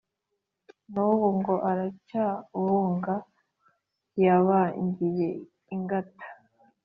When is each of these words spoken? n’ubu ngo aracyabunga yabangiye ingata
n’ubu 0.93 1.27
ngo 1.37 1.55
aracyabunga 1.69 3.15
yabangiye 4.23 5.29
ingata 5.75 6.25